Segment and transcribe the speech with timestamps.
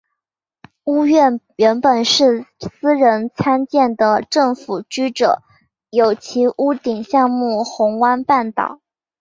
[0.85, 5.43] 屋苑原本是私人参建的政府居者
[5.91, 6.73] 有其屋
[7.07, 8.81] 项目红湾半岛。